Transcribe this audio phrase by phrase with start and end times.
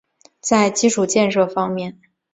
[0.39, 2.01] 在基础建设方面